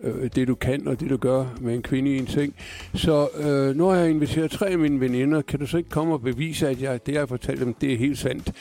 øh, 0.04 0.30
det, 0.36 0.48
du 0.48 0.56
kan 0.56 0.88
og 0.88 1.00
det, 1.00 1.10
du 1.10 1.18
gør 1.18 1.46
med 1.62 1.74
en 1.74 1.82
kvinde 1.82 2.12
i 2.12 2.18
en 2.18 2.28
seng. 2.28 2.56
Så 2.94 3.28
øh, 3.40 3.76
nu 3.76 3.86
har 3.86 3.96
jeg 3.96 4.10
inviteret 4.10 4.52
tre 4.52 4.68
af 4.68 4.80
mine 4.80 5.00
veninder. 5.00 5.42
Kan 5.42 5.60
du 5.60 5.66
så 5.66 5.78
ikke 5.78 5.90
komme 5.90 6.14
og 6.14 6.22
bevise, 6.22 6.70
at 6.70 6.82
jeg, 6.82 7.06
det, 7.06 7.14
jeg 7.14 7.22
har 7.22 7.26
fortalt 7.26 7.60
dem, 7.60 7.74
det 7.74 7.94
er 7.94 7.98
helt 7.98 8.18
sandt? 8.18 8.52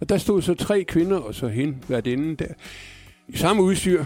Og 0.00 0.08
der 0.08 0.18
stod 0.18 0.42
så 0.42 0.54
tre 0.54 0.84
kvinder, 0.84 1.18
og 1.18 1.34
så 1.34 1.48
hende, 1.48 1.76
værtinden 1.88 2.34
der, 2.34 2.54
i 3.28 3.36
samme 3.36 3.62
udstyr, 3.62 4.04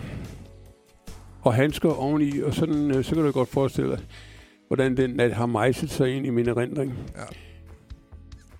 og 1.43 1.55
handsker 1.55 1.91
oveni, 1.91 2.41
og 2.41 2.55
sådan, 2.55 2.91
øh, 2.91 3.05
så 3.05 3.15
kan 3.15 3.25
du 3.25 3.31
godt 3.31 3.49
forestille 3.49 3.91
dig, 3.91 4.01
hvordan 4.67 4.97
den 4.97 5.11
nat 5.11 5.33
har 5.33 5.47
mejset 5.47 5.91
sig 5.91 6.17
ind 6.17 6.27
i 6.27 6.31
min 6.31 6.49
erindring. 6.49 6.95
Ja 7.17 7.52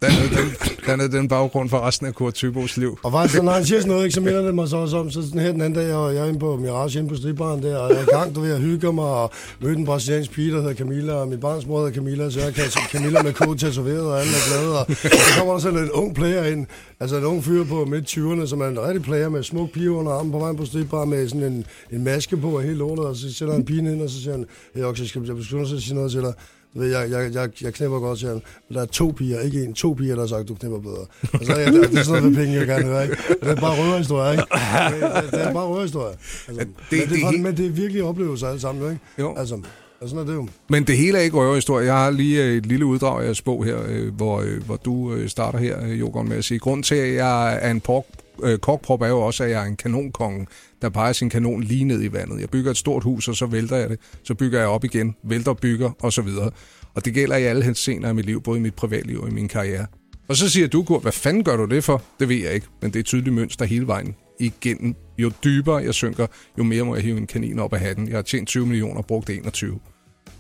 dannede 0.03 0.37
den, 0.37 0.57
dannede 0.87 1.13
den 1.13 1.29
baggrund 1.29 1.69
for 1.69 1.81
resten 1.87 2.07
af 2.07 2.15
Kurt 2.15 2.35
Tybos 2.35 2.77
liv. 2.77 2.99
Og 3.03 3.13
faktisk, 3.13 3.43
når 3.43 3.53
han 3.53 3.65
siger 3.65 3.81
sådan 3.81 3.91
noget, 3.91 4.05
ikke, 4.05 4.15
så 4.15 4.21
minder 4.21 4.43
det 4.43 4.55
mig 4.55 4.69
så 4.69 4.77
også 4.77 4.97
om, 4.97 5.11
så 5.11 5.23
sådan 5.23 5.41
her 5.41 5.53
den 5.53 5.61
anden 5.61 5.85
dag, 5.85 5.95
og 5.95 6.15
jeg 6.15 6.25
er 6.25 6.29
inde 6.29 6.39
på 6.39 6.57
Mirage, 6.57 6.99
inde 6.99 7.09
på 7.09 7.17
stribaren 7.17 7.63
der, 7.63 7.77
og 7.77 7.91
jeg 7.91 7.99
er 7.99 8.03
i 8.03 8.17
gang, 8.17 8.35
du 8.35 8.41
ved, 8.41 8.51
jeg 8.51 8.59
hygger 8.59 8.93
mig, 8.93 9.05
og 9.05 9.31
mødte 9.61 9.79
en 9.79 9.85
brasiliansk 9.85 10.31
pige, 10.31 10.51
der 10.51 10.61
hedder 10.61 10.75
Camilla, 10.75 11.13
og 11.13 11.29
min 11.29 11.41
barns 11.41 11.67
mor 11.67 11.79
hedder 11.79 11.95
Camilla, 11.95 12.31
så 12.31 12.41
jeg 12.41 12.55
kan 12.55 12.65
Camilla 12.65 13.23
med 13.23 13.33
kode 13.33 13.59
tatoveret, 13.59 14.07
og 14.07 14.21
alle 14.21 14.33
er 14.33 14.49
glade, 14.49 14.79
og 14.79 14.87
så 14.99 15.35
kommer 15.39 15.53
der 15.53 15.61
sådan 15.61 15.79
en 15.79 15.91
ung 15.91 16.15
player 16.15 16.45
ind, 16.45 16.67
altså 17.01 17.17
en 17.17 17.25
ung 17.25 17.45
fyr 17.45 17.65
på 17.65 17.85
midt 17.85 18.11
20'erne, 18.11 18.47
som 18.47 18.61
er 18.61 18.67
en 18.67 18.81
rigtig 18.81 19.03
player 19.03 19.29
med 19.29 19.43
smuk 19.43 19.71
pige 19.71 19.91
under 19.91 20.13
armen 20.13 20.33
på 20.33 20.39
vejen 20.39 20.57
på 20.57 20.65
stribaren, 20.65 21.11
med 21.11 21.29
sådan 21.29 21.43
en, 21.43 21.65
en 21.93 22.05
maske 22.05 22.37
på 22.37 22.57
og 22.57 22.63
helt 22.63 22.77
lortet, 22.77 23.05
og 23.05 23.17
så 23.17 23.35
sætter 23.35 23.55
han 23.55 23.65
pigen 23.65 23.87
ind, 23.87 24.03
og 24.03 24.11
så 24.11 24.23
siger 24.23 24.33
han, 24.33 24.45
hey, 24.75 24.83
okay, 24.83 25.05
skal 25.05 25.23
jeg 25.23 25.45
skal 25.45 25.59
at 25.59 25.83
sige 25.83 25.95
noget 25.95 26.11
til 26.11 26.21
dig. 26.21 26.33
Ved, 26.75 26.91
jeg, 26.91 27.11
jeg, 27.11 27.35
jeg, 27.35 27.49
jeg 27.63 27.75
knipper 27.75 27.99
godt, 27.99 28.19
siger 28.19 28.31
han. 28.31 28.43
Men 28.69 28.77
der 28.77 28.83
er 28.83 28.87
to 28.87 29.15
piger, 29.17 29.41
ikke 29.41 29.65
en. 29.65 29.75
To 29.75 29.93
piger, 29.95 30.15
der 30.15 30.23
har 30.23 30.27
sagt, 30.29 30.49
du 30.49 30.55
knipper 30.55 30.79
bedre. 30.79 31.07
Og 31.33 31.41
så 31.47 31.53
er 31.53 31.59
jeg, 31.61 31.73
det 31.73 31.99
er 31.99 32.03
sådan 32.03 32.23
noget 32.23 32.25
med 32.25 32.45
penge, 32.45 32.59
jeg 32.59 32.67
gerne 32.67 32.85
høre, 32.85 33.03
ikke? 33.03 33.17
Det 33.41 33.49
er 33.49 33.55
bare 33.61 33.83
røverhistorie, 33.83 34.33
ikke? 34.33 34.45
Det, 34.53 35.23
det, 35.25 35.31
det 35.33 35.41
er 35.49 35.53
bare 35.53 35.67
røverhistorie. 35.67 36.15
Altså, 36.49 36.65
det- 36.65 36.69
men, 36.91 37.01
det, 37.01 37.09
det 37.11 37.19
er 37.23 37.27
er, 37.27 37.31
helt- 37.31 37.43
men 37.43 37.57
det 37.57 37.67
er 37.67 37.71
virkelig 37.71 38.03
oplevelser 38.03 38.47
alle 38.49 38.61
sammen, 38.61 38.85
ikke? 38.93 39.01
Jo. 39.19 39.35
Altså, 39.37 39.55
og 40.01 40.09
sådan 40.09 40.23
er 40.23 40.27
det 40.31 40.35
jo. 40.35 40.49
Men 40.69 40.85
det 40.85 40.97
hele 40.97 41.19
er 41.19 41.23
ikke 41.23 41.37
røverhistorie. 41.37 41.87
Jeg 41.87 41.95
har 41.95 42.11
lige 42.11 42.45
øh, 42.45 42.57
et 42.57 42.67
lille 42.67 42.87
uddrag 42.87 43.21
af 43.21 43.25
jeres 43.25 43.43
bog 43.43 43.65
her, 43.65 43.77
øh, 43.89 44.15
hvor, 44.15 44.41
øh, 44.41 44.65
hvor 44.67 44.77
du 44.77 45.19
starter 45.29 45.59
her, 45.59 45.87
Jokeren, 45.87 46.29
med 46.29 46.37
at 46.37 46.45
sige, 46.45 46.59
grund 46.59 46.85
til, 46.85 46.95
at 46.95 47.15
jeg 47.15 47.59
er 47.63 47.71
en 47.71 47.81
pork, 47.81 48.05
øh, 48.43 48.59
korkprop, 48.59 49.03
er 49.03 49.09
jo 49.09 49.21
også, 49.21 49.45
at 49.45 49.51
jeg 49.51 49.63
er 49.63 49.67
en 49.67 49.77
kanonkonge, 49.77 50.47
der 50.83 50.89
peger 50.89 51.13
sin 51.13 51.31
kanon 51.31 51.63
lige 51.63 51.85
ned 51.85 52.03
i 52.03 52.13
vandet. 52.13 52.41
Jeg 52.41 52.51
bygger 52.51 52.71
et 52.71 52.77
stort 52.77 53.05
hus, 53.05 53.29
og 53.29 53.37
så 53.37 53.47
vælter 53.47 53.77
jeg 53.77 53.91
det. 53.91 54.01
Så 54.25 54.35
bygger 54.35 54.59
jeg 54.59 54.69
op 54.69 54.85
igen, 54.85 55.15
vælter, 55.23 55.53
bygger, 55.53 55.91
og 56.01 56.13
så 56.13 56.23
videre. 56.23 56.51
Og 56.95 57.05
det 57.05 57.15
gælder 57.15 57.37
i 57.37 57.43
alle 57.43 57.65
henseender 57.65 58.09
af 58.09 58.15
mit 58.15 58.27
liv, 58.27 58.43
både 58.43 58.59
i 58.59 58.63
mit 58.63 58.75
privatliv 58.75 59.21
og 59.21 59.29
i 59.29 59.33
min 59.33 59.49
karriere. 59.49 59.87
Og 60.29 60.37
så 60.37 60.49
siger 60.49 60.69
du, 60.69 60.83
Kurt, 60.83 61.03
hvad 61.03 61.13
fanden 61.13 61.45
gør 61.45 61.57
du 61.57 61.65
det 61.65 61.85
for? 61.85 62.03
Det 62.21 62.29
ved 62.29 62.37
jeg 62.37 62.55
ikke, 62.55 62.67
men 62.83 62.91
det 62.91 62.97
er 62.97 63.01
et 63.01 63.07
tydeligt 63.07 63.35
mønster 63.35 63.65
hele 63.65 63.87
vejen 63.87 64.15
igennem. 64.41 64.95
Jo 65.19 65.31
dybere 65.45 65.77
jeg 65.77 65.95
synker, 65.95 66.27
jo 66.59 66.63
mere 66.63 66.85
må 66.85 66.95
jeg 66.95 67.05
hive 67.05 67.19
en 67.19 67.27
kanin 67.27 67.59
op 67.59 67.73
af 67.73 67.81
hatten. 67.81 68.09
Jeg 68.09 68.17
har 68.17 68.23
tjent 68.23 68.49
20 68.49 68.67
millioner 68.67 68.99
og 68.99 69.07
brugt 69.07 69.31
21. 69.31 69.79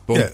Bum. 0.07 0.17
Ja. 0.17 0.27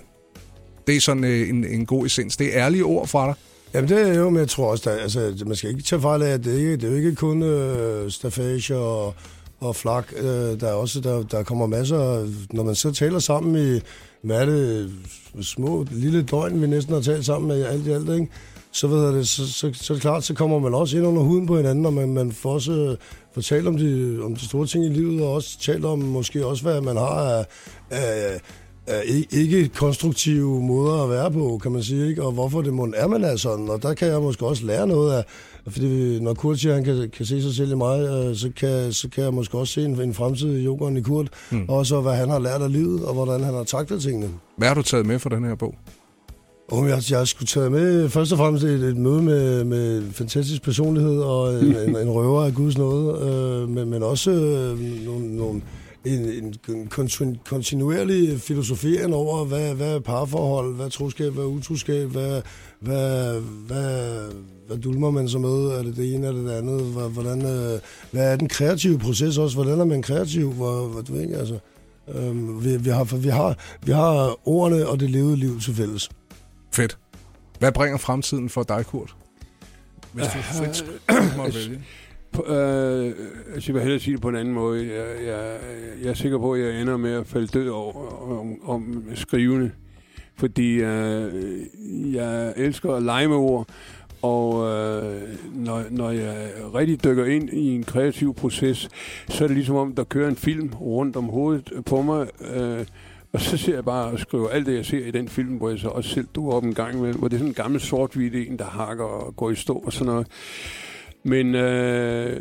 Det 0.87 0.97
er 0.97 1.01
sådan 1.01 1.25
øh, 1.25 1.49
en, 1.49 1.65
en 1.65 1.87
god 1.87 2.07
essens. 2.07 2.37
Det 2.37 2.57
er 2.57 2.65
ærlige 2.65 2.85
ord 2.85 3.09
fra 3.09 3.27
dig. 3.27 3.35
Jamen 3.75 3.89
det 3.89 4.09
er 4.09 4.19
jo, 4.19 4.31
men 4.31 4.39
jeg 4.39 4.49
tror 4.49 4.71
også, 4.71 4.91
der, 4.91 4.97
altså, 4.97 5.35
man 5.47 5.57
skal 5.57 5.71
ikke 5.71 5.83
tage 5.83 6.03
fejl 6.03 6.23
af, 6.23 6.31
at 6.31 6.45
det, 6.45 6.59
ikke, 6.59 6.77
det 6.77 6.85
er 6.85 6.89
jo 6.89 6.97
ikke 6.97 7.15
kun 7.15 7.43
øh, 7.43 8.11
stafage 8.11 8.77
og, 8.77 9.15
og 9.61 9.77
flak. 9.77 10.13
Øh, 10.17 10.61
der 10.61 10.69
er 10.69 10.73
også, 10.73 11.01
der, 11.01 11.23
der 11.23 11.43
kommer 11.43 11.67
masser, 11.67 12.29
når 12.51 12.63
man 12.63 12.75
så 12.75 12.93
taler 12.93 13.19
sammen 13.19 13.77
i, 13.77 13.81
hvad 14.23 14.41
er 14.41 14.47
det, 14.47 14.91
små, 15.43 15.87
lille 15.91 16.23
døgn, 16.23 16.63
vi 16.63 16.67
næsten 16.67 16.95
har 16.95 17.01
talt 17.01 17.27
sammen 17.27 17.49
med 17.49 17.65
alt 17.65 17.87
i 17.87 17.91
alt, 17.91 18.09
ikke? 18.09 18.29
så, 18.73 18.87
ved 18.87 19.17
det, 19.17 19.29
så, 19.29 19.53
så, 19.53 19.71
så 19.75 19.95
klart, 19.95 20.25
så 20.25 20.35
kommer 20.35 20.59
man 20.59 20.75
også 20.75 20.97
ind 20.97 21.07
under 21.07 21.23
huden 21.23 21.47
på 21.47 21.57
hinanden, 21.57 21.87
og 21.87 21.93
man, 21.93 22.15
man 22.15 22.33
får 22.33 22.53
også 22.53 22.73
øh, 22.73 22.97
fortalt 23.35 23.67
om 23.67 23.77
de, 23.77 24.21
om 24.23 24.37
de 24.37 24.45
store 24.45 24.67
ting 24.67 24.85
i 24.85 24.89
livet, 24.89 25.23
og 25.23 25.33
også 25.33 25.61
talt 25.61 25.85
om 25.85 25.99
måske 25.99 26.47
også, 26.47 26.63
hvad 26.63 26.81
man 26.81 26.97
har 26.97 27.07
af, 27.07 27.47
af 27.91 28.41
ikke 29.33 29.69
konstruktive 29.69 30.63
måder 30.63 31.03
at 31.03 31.11
være 31.11 31.31
på, 31.31 31.61
kan 31.63 31.73
man 31.73 31.83
sige, 31.83 32.09
ikke? 32.09 32.23
og 32.23 32.33
hvorfor 32.33 32.63
det 32.63 32.75
må 32.75 32.89
er, 32.97 33.07
man 33.07 33.25
er 33.25 33.37
sådan, 33.37 33.69
og 33.69 33.83
der 33.83 33.95
kan 33.95 34.09
jeg 34.09 34.21
måske 34.21 34.47
også 34.47 34.67
lære 34.67 34.87
noget 34.87 35.13
af, 35.13 35.25
fordi 35.69 36.21
når 36.21 36.35
Kurt 36.35 36.59
siger, 36.59 36.73
at 36.73 36.77
han 36.77 36.85
kan, 36.85 37.11
kan 37.11 37.27
se 37.27 37.43
sig 37.43 37.55
selv 37.55 37.73
i 37.73 37.75
mig, 37.75 38.01
øh, 38.01 38.37
så, 38.37 38.51
kan, 38.57 38.93
så 38.93 39.09
kan 39.09 39.25
jeg 39.25 39.35
måske 39.35 39.59
også 39.59 39.73
se 39.73 39.85
en, 39.85 40.01
en 40.01 40.15
fremtid 40.15 40.59
i 40.59 40.65
yoghurten 40.65 40.97
i 40.97 41.03
Kurt, 41.03 41.29
mm. 41.51 41.65
og 41.69 41.87
så 41.87 42.01
hvad 42.01 42.15
han 42.15 42.29
har 42.29 42.39
lært 42.39 42.63
af 42.63 42.73
livet, 42.73 43.05
og 43.05 43.15
hvordan 43.15 43.45
han 43.45 43.55
har 43.55 43.65
taklet 43.65 44.03
tingene. 44.03 44.31
Hvad 44.57 44.69
har 44.69 44.75
du 44.75 44.83
taget 44.83 45.07
med 45.07 45.19
for 45.19 45.29
den 45.29 45.45
her 45.45 45.55
bog? 45.55 45.75
Oh, 46.73 46.89
jeg, 46.89 47.03
jeg 47.11 47.29
skulle 47.29 47.47
tage 47.47 47.71
med 47.71 48.09
først 48.09 48.33
og 48.33 48.39
fremmest 48.39 48.65
et, 48.65 48.83
et 48.83 48.97
møde 48.97 49.23
med, 49.23 49.65
med 49.65 49.99
en 49.99 50.13
fantastisk 50.13 50.63
personlighed 50.63 51.19
og 51.21 51.55
en, 51.55 51.77
en, 51.89 51.97
en 51.97 52.11
røver 52.11 52.45
af 52.45 52.55
Guds 52.55 52.79
nåde, 52.79 53.29
øh, 53.29 53.69
men, 53.69 53.91
men 53.91 54.03
også 54.03 54.31
øh, 54.31 55.05
nogle, 55.07 55.37
nogle, 55.37 55.63
en, 56.09 56.55
en 56.69 56.91
kontinuerlig 57.45 58.41
filosofering 58.41 59.15
over, 59.15 59.45
hvad, 59.45 59.75
hvad 59.75 59.95
er 59.95 60.01
parforhold, 60.01 60.75
hvad 60.75 60.87
er 60.87 60.91
troskab, 60.91 61.33
hvad 61.33 61.45
er 61.45 61.49
utroskab, 61.49 62.09
hvad, 62.09 62.43
hvad, 62.81 63.41
hvad, 63.41 64.21
hvad 64.67 64.77
dulmer 64.77 65.11
man 65.11 65.29
så 65.29 65.39
med? 65.39 65.79
Er 65.79 65.83
det 65.83 65.97
det 65.97 66.15
ene, 66.15 66.27
eller 66.27 66.43
det 66.43 66.59
andet? 66.59 67.11
Hvordan, 67.11 67.43
øh, 67.47 67.81
hvad 68.11 68.33
er 68.33 68.37
den 68.37 68.49
kreative 68.49 68.99
proces 68.99 69.39
også? 69.39 69.57
Hvordan 69.57 69.81
er 69.81 69.85
man 69.85 70.03
kreativ? 70.03 70.53
Hvor, 70.53 70.87
hvor, 70.87 71.01
du 71.01 71.13
ved, 71.13 71.35
altså, 71.35 71.59
øh, 72.09 72.65
vi, 72.65 72.77
vi, 72.77 72.91
har, 72.91 73.17
vi, 73.17 73.29
har, 73.29 73.57
vi 73.83 73.93
har 73.93 74.49
ordene 74.49 74.89
og 74.89 75.01
det 75.01 75.11
levede 75.11 75.37
liv 75.37 75.61
til 75.61 75.75
fælles. 75.75 76.11
Fedt. 76.73 76.99
Hvad 77.59 77.73
bringer 77.73 77.99
fremtiden 77.99 78.49
for 78.49 78.63
dig, 78.63 78.87
Kurt? 78.87 79.15
Hvis 80.13 80.27
du 80.27 80.39
frit 80.43 80.85
må 81.37 81.51
vælge. 81.51 81.81
Øh, 82.37 83.13
altså, 83.55 83.65
jeg 83.67 83.75
vil 83.75 83.83
hellere 83.83 83.99
sige 83.99 84.15
det 84.15 84.23
på 84.23 84.29
en 84.29 84.37
anden 84.37 84.55
måde. 84.55 84.87
Jeg, 84.95 85.27
jeg, 85.27 85.59
jeg 86.03 86.11
er 86.11 86.15
sikker 86.15 86.39
på, 86.39 86.53
at 86.53 86.61
jeg 86.61 86.81
ender 86.81 86.97
med 86.97 87.13
at 87.13 87.27
falde 87.27 87.47
død 87.47 87.69
over 87.69 88.31
om, 88.41 88.71
om 88.71 89.05
skrivende. 89.15 89.71
Fordi 90.37 90.75
øh, 90.75 91.33
jeg 92.15 92.55
elsker 92.57 92.95
at 92.95 93.03
lege 93.03 93.29
med 93.29 93.37
ord, 93.37 93.69
og 94.23 94.55
øh, 94.55 95.23
når, 95.55 95.83
når 95.91 96.11
jeg 96.11 96.51
rigtig 96.75 97.05
dykker 97.05 97.25
ind 97.25 97.51
i 97.51 97.75
en 97.75 97.85
kreativ 97.85 98.35
proces, 98.35 98.89
så 99.29 99.45
er 99.45 99.49
det 99.49 99.57
ligesom 99.57 99.77
om, 99.77 99.95
der 99.95 100.05
kører 100.05 100.29
en 100.29 100.37
film 100.37 100.73
rundt 100.81 101.17
om 101.17 101.25
hovedet 101.25 101.73
på 101.87 102.03
mig, 102.03 102.27
øh, 102.55 102.87
og 103.33 103.41
så 103.41 103.57
ser 103.57 103.75
jeg 103.75 103.85
bare 103.85 104.11
og 104.11 104.19
skriver 104.19 104.49
alt 104.49 104.67
det, 104.67 104.75
jeg 104.75 104.87
ser 104.87 105.07
i 105.07 105.11
den 105.11 105.29
film, 105.29 105.57
hvor 105.57 105.71
jeg 105.71 105.79
så 105.79 105.89
også 105.89 106.11
selv 106.11 106.27
duer 106.35 106.55
op 106.55 106.65
en 106.65 106.75
gang 106.75 107.01
med, 107.01 107.13
hvor 107.13 107.29
det 107.29 107.35
er 107.35 107.39
sådan 107.39 107.51
en 107.51 107.55
gammel 107.55 107.81
sort-hvid 107.81 108.35
en, 108.35 108.59
der 108.59 108.65
hakker 108.65 109.05
og 109.05 109.37
går 109.37 109.51
i 109.51 109.55
stå 109.55 109.75
og 109.75 109.93
sådan 109.93 110.13
noget. 110.13 110.27
Men 111.23 111.55
øh, 111.55 112.41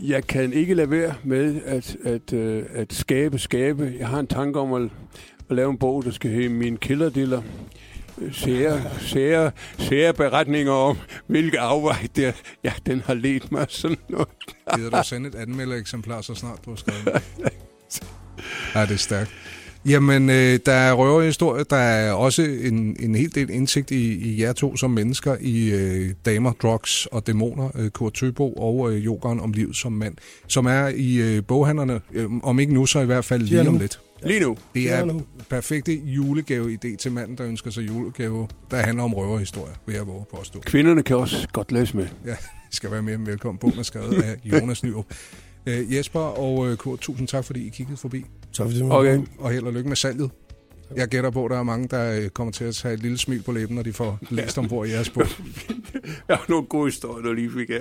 jeg 0.00 0.26
kan 0.26 0.52
ikke 0.52 0.74
lade 0.74 0.90
være 0.90 1.14
med 1.24 1.60
at, 1.64 1.96
at, 2.04 2.32
øh, 2.32 2.64
at 2.74 2.92
skabe, 2.92 3.38
skabe. 3.38 3.94
Jeg 3.98 4.08
har 4.08 4.20
en 4.20 4.26
tanke 4.26 4.60
om 4.60 4.72
at, 4.72 4.82
at 5.50 5.56
lave 5.56 5.70
en 5.70 5.78
bog, 5.78 6.04
der 6.04 6.10
skal 6.10 6.30
hedde 6.30 6.48
Min 6.48 6.76
kilderdiller. 6.76 7.42
Sære, 8.32 8.82
sære, 9.00 9.50
sære 9.78 10.14
beretninger 10.14 10.72
om, 10.72 10.98
hvilke 11.26 11.60
afvej 11.60 12.06
der, 12.16 12.32
ja, 12.64 12.72
den 12.86 13.00
har 13.00 13.14
ledt 13.14 13.52
mig 13.52 13.66
sådan 13.68 13.96
noget. 14.08 14.28
Gider 14.76 14.90
du 14.90 15.02
sende 15.04 15.28
et 15.28 15.34
anmeldereksemplar 15.34 16.20
så 16.20 16.34
snart 16.34 16.64
du 16.64 16.70
har 16.70 16.76
skrevet 16.76 17.22
Ja, 18.74 18.82
det 18.82 18.90
er 18.90 18.96
stærkt. 18.96 19.30
Jamen, 19.86 20.30
øh, 20.30 20.58
der 20.66 20.72
er 20.72 20.92
røverhistorie. 20.92 21.64
Der 21.70 21.76
er 21.76 22.12
også 22.12 22.42
en, 22.42 22.96
en 23.00 23.14
hel 23.14 23.34
del 23.34 23.50
indsigt 23.50 23.90
i, 23.90 24.12
i 24.12 24.42
jer 24.42 24.52
to 24.52 24.76
som 24.76 24.90
mennesker 24.90 25.36
i 25.40 25.70
øh, 25.70 26.10
Damer, 26.26 26.52
Drugs 26.52 27.06
og 27.06 27.26
Dæmoner, 27.26 27.70
øh, 27.74 27.90
Kurt 27.90 28.12
Tøbo 28.12 28.52
og 28.52 28.92
øh, 28.92 29.04
Jokeren 29.04 29.40
om 29.40 29.52
livet 29.52 29.76
som 29.76 29.92
mand, 29.92 30.14
som 30.48 30.66
er 30.66 30.88
i 30.88 31.16
øh, 31.16 31.42
boghandlerne, 31.44 32.00
øh, 32.12 32.26
om 32.42 32.58
ikke 32.60 32.74
nu, 32.74 32.86
så 32.86 33.00
i 33.00 33.06
hvert 33.06 33.24
fald 33.24 33.42
lige 33.42 33.68
om 33.68 33.78
lidt. 33.78 34.00
Lige 34.22 34.40
nu. 34.40 34.56
Det 34.74 34.92
er 34.92 35.20
perfekte 35.50 35.92
julegave-idé 36.04 36.96
til 36.96 37.12
manden, 37.12 37.38
der 37.38 37.46
ønsker 37.46 37.70
sig 37.70 37.88
julegave, 37.88 38.48
der 38.70 38.76
handler 38.76 39.04
om 39.04 39.14
røverhistorie, 39.14 39.72
vil 39.86 39.94
jeg 39.94 40.06
våge 40.06 40.24
påstå. 40.36 40.60
Kvinderne 40.60 41.02
kan 41.02 41.16
også 41.16 41.48
godt 41.52 41.72
læse 41.72 41.96
med. 41.96 42.06
Ja, 42.26 42.36
skal 42.70 42.90
være 42.90 43.02
mere 43.02 43.18
velkommen. 43.26 43.58
på 43.58 43.72
med 43.76 43.84
skrevet 43.84 44.22
af 44.22 44.36
Jonas 44.44 44.84
Nyrup. 44.84 45.06
Uh, 45.66 45.94
Jesper 45.94 46.20
og 46.20 46.58
uh, 46.58 46.74
Kurt, 46.74 47.00
tusind 47.00 47.28
tak, 47.28 47.44
fordi 47.44 47.66
I 47.66 47.68
kiggede 47.68 47.96
forbi. 47.96 48.24
Tak 48.52 48.66
fordi 48.66 48.80
du 48.80 48.92
okay. 48.92 49.20
Og 49.38 49.50
held 49.50 49.64
og 49.64 49.72
lykke 49.72 49.88
med 49.88 49.96
salget. 49.96 50.30
Jeg 50.96 51.08
gætter 51.08 51.30
på, 51.30 51.44
at 51.44 51.50
der 51.50 51.58
er 51.58 51.62
mange, 51.62 51.88
der 51.88 52.20
øh, 52.20 52.28
kommer 52.28 52.52
til 52.52 52.64
at 52.64 52.74
tage 52.74 52.94
et 52.94 53.00
lille 53.00 53.18
smil 53.18 53.42
på 53.42 53.52
læben, 53.52 53.76
når 53.76 53.82
de 53.82 53.92
får 53.92 54.18
læst 54.30 54.58
ombord 54.58 54.86
i 54.86 54.90
jeres 54.90 55.10
bog. 55.10 55.26
Jeg 56.28 56.36
har 56.36 56.46
nogle 56.48 56.66
gode 56.66 56.86
historier, 56.86 57.22
du 57.22 57.32
lige 57.32 57.50
fik 57.50 57.70
af, 57.70 57.80